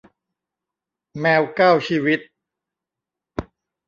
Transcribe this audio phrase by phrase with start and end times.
[1.19, 2.19] แมวเก้าชีวิต